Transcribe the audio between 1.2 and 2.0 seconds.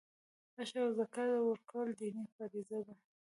ورکول